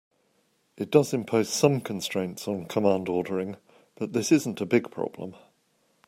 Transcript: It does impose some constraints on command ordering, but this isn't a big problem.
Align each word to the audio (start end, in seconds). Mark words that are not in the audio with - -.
It 0.77 0.89
does 0.89 1.13
impose 1.13 1.49
some 1.49 1.79
constraints 1.79 2.47
on 2.47 2.65
command 2.65 3.07
ordering, 3.07 3.57
but 3.93 4.13
this 4.13 4.31
isn't 4.31 4.59
a 4.59 4.65
big 4.65 4.89
problem. 4.89 5.35